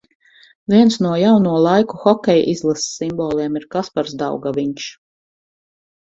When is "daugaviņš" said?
4.25-4.91